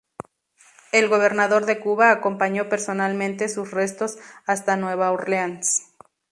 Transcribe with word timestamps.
El 0.91 1.09
gobernador 1.09 1.67
de 1.67 1.79
Cuba 1.79 2.09
acompañó 2.09 2.69
personalmente 2.69 3.47
sus 3.49 3.69
restos 3.69 4.17
hasta 4.47 4.75
Nueva 4.75 5.11
Orleans. 5.11 5.93